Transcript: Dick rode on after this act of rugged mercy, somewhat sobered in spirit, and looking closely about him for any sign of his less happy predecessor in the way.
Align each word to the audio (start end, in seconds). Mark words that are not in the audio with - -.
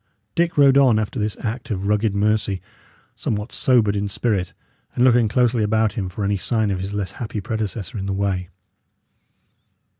Dick 0.33 0.57
rode 0.57 0.79
on 0.79 0.97
after 0.97 1.19
this 1.19 1.37
act 1.41 1.69
of 1.69 1.85
rugged 1.85 2.15
mercy, 2.15 2.59
somewhat 3.15 3.51
sobered 3.51 3.95
in 3.95 4.07
spirit, 4.07 4.51
and 4.95 5.03
looking 5.03 5.27
closely 5.27 5.61
about 5.61 5.93
him 5.93 6.09
for 6.09 6.23
any 6.25 6.37
sign 6.37 6.71
of 6.71 6.79
his 6.79 6.91
less 6.91 7.11
happy 7.11 7.39
predecessor 7.39 7.99
in 7.99 8.07
the 8.07 8.13
way. 8.13 8.49